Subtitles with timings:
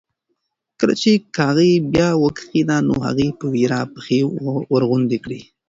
[0.79, 4.19] کله چې کاغۍ بیا وکغېده نو هغې په وېره پښې
[4.73, 5.39] ورغونډې کړې.